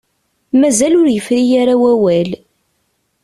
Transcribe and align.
Mazal 0.59 0.93
ur 1.01 1.07
yefri 1.11 1.43
ara 1.61 1.75
wawal. 1.81 2.31